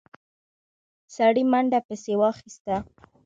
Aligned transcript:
سړي 1.15 1.43
منډه 1.51 1.79
پسې 1.87 2.13
واخيسته. 2.17 2.75